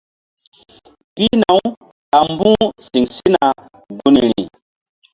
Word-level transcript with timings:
Pihna- 1.13 1.57
uɓa 1.67 2.17
mbu̧h 2.31 2.63
siŋ 2.87 3.05
sina 3.15 3.45
gunri. 3.97 4.31